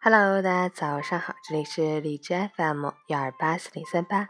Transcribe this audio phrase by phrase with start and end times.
[0.00, 4.28] Hello，大家早上好，这里是荔枝 FM 幺二八四零三八，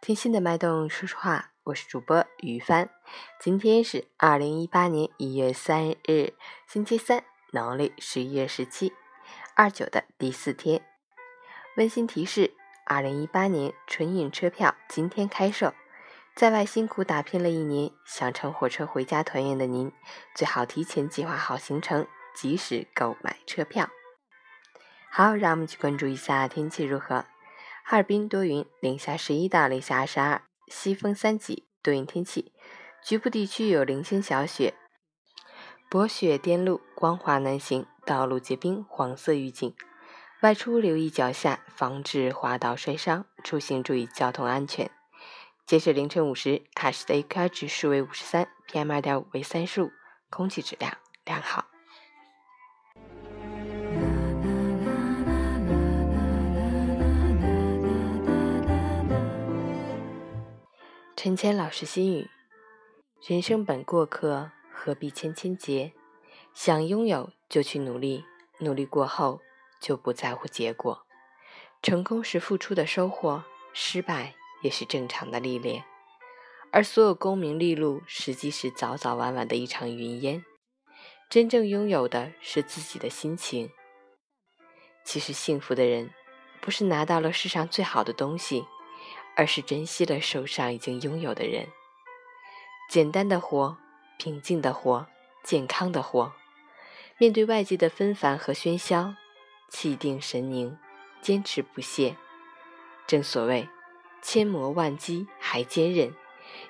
[0.00, 2.88] 听心的脉动说说话，我是主播于帆。
[3.38, 6.32] 今天是二零一八年一月三日，
[6.66, 7.22] 星期三，
[7.52, 8.94] 农历十一月十七，
[9.54, 10.80] 二九的第四天。
[11.76, 12.54] 温馨提示：
[12.86, 15.74] 二零一八年春运车票今天开售，
[16.34, 19.92] 在外辛苦打拼了一年，想乘火车回家团圆的您，
[20.34, 23.90] 最好提前计划好行程，及时购买车票。
[25.12, 27.24] 好，让我们去关注一下天气如何。
[27.84, 32.52] 哈尔滨多云，零下十一到零下二十二，西风三级，多云天气，
[33.02, 34.74] 局部地区有零星小雪。
[35.88, 39.74] 薄雪颠路，光滑难行，道路结冰，黄色预警。
[40.42, 43.26] 外出留意脚下，防止滑倒摔伤。
[43.42, 44.88] 出行注意交通安全。
[45.66, 49.90] 截止凌晨五时，海市的 AQI 指数为五十三，PM 二点五为三十五，
[50.30, 51.66] 空气质量良好。
[61.22, 62.30] 陈谦老师心语：
[63.28, 65.92] 人生本过客，何必千千结？
[66.54, 68.24] 想拥有就去努力，
[68.60, 69.42] 努力过后
[69.82, 71.04] 就不在乎结果。
[71.82, 73.44] 成功是付出的收获，
[73.74, 75.84] 失败也是正常的历练。
[76.72, 80.42] 而所有功名利禄，实际是早早晚晚的一场云烟。
[81.28, 83.70] 真正拥有的是自己的心情。
[85.04, 86.14] 其实幸福的人，
[86.62, 88.64] 不是拿到了世上最好的东西。
[89.40, 91.68] 而是珍惜了手上已经拥有的人，
[92.90, 93.78] 简单的活，
[94.18, 95.06] 平静的活，
[95.42, 96.34] 健康的活。
[97.16, 99.14] 面对外界的纷繁和喧嚣，
[99.70, 100.76] 气定神宁，
[101.22, 102.18] 坚持不懈。
[103.06, 103.66] 正所谓，
[104.20, 106.14] 千磨万击还坚韧，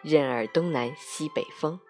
[0.03, 1.81] 任尔东南西北风。